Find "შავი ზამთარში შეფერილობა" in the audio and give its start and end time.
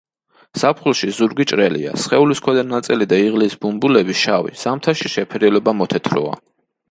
4.23-5.77